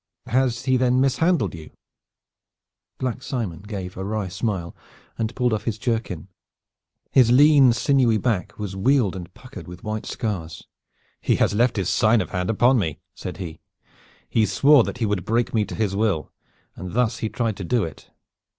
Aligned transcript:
"Has 0.25 0.65
he 0.65 0.77
then 0.77 0.99
mishandled 0.99 1.53
you?" 1.53 1.69
Black 2.97 3.21
Simon 3.21 3.59
gave 3.59 3.95
a 3.95 4.03
wry 4.03 4.29
smile 4.29 4.75
and 5.15 5.35
pulled 5.35 5.53
off 5.53 5.65
his 5.65 5.77
jerkin. 5.77 6.27
His 7.11 7.29
lean 7.29 7.71
sinewy 7.71 8.17
back 8.17 8.57
was 8.57 8.75
waled 8.75 9.15
and 9.15 9.31
puckered 9.35 9.67
with 9.67 9.83
white 9.83 10.07
scars. 10.07 10.65
"He 11.21 11.35
has 11.35 11.53
left 11.53 11.77
his 11.77 11.89
sign 11.89 12.19
of 12.19 12.31
hand 12.31 12.49
upon 12.49 12.79
me," 12.79 12.99
said 13.13 13.37
he. 13.37 13.59
"He 14.27 14.47
swore 14.47 14.83
that 14.85 14.97
he 14.97 15.05
would 15.05 15.23
break 15.23 15.53
me 15.53 15.65
to 15.65 15.75
his 15.75 15.95
will, 15.95 16.31
and 16.75 16.93
thus 16.93 17.19
he 17.19 17.29
tried 17.29 17.55
to 17.57 17.63
do 17.63 17.83
it. 17.83 18.09